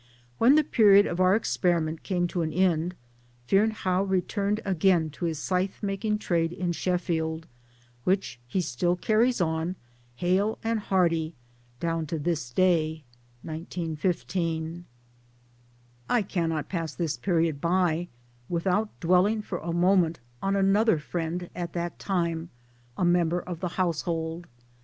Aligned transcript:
When 0.39 0.55
the 0.55 0.63
period 0.63 1.05
of 1.05 1.19
our 1.19 1.35
experiment 1.35 2.01
came 2.01 2.25
to 2.29 2.41
an 2.41 2.51
end, 2.51 2.95
Fearnehough 3.47 4.09
returned 4.09 4.59
again 4.65 5.11
to 5.11 5.25
his 5.25 5.37
scythe 5.37 5.83
making 5.83 6.17
trade 6.17 6.51
in 6.51 6.71
Sheffield, 6.71 7.45
which 8.03 8.39
1 8.45 8.45
he 8.47 8.61
still 8.61 8.95
carries 8.95 9.39
on, 9.39 9.75
hale 10.15 10.57
and 10.63 10.79
hearty, 10.79 11.35
down 11.79 12.07
to 12.07 12.17
this 12.17 12.49
day 12.49 13.03
I 13.47 13.67
cannot 16.27 16.67
pass 16.67 16.95
this 16.95 17.17
period 17.19 17.61
by 17.61 18.07
without 18.49 18.99
dwelling 19.01 19.43
for 19.43 19.59
MILLTHORPE 19.59 19.69
AND, 19.75 19.83
HOUSEHOLD 19.83 19.99
LIFE 19.99 20.41
153 20.41 20.41
a 20.41 20.41
moment 20.41 20.41
on 20.41 20.55
another 20.55 20.97
friend 20.97 21.47
at 21.55 21.73
that 21.73 21.99
time 21.99 22.49
a 22.97 23.05
member 23.05 23.39
of 23.41 23.59
the 23.59 23.75
household. 23.77 24.47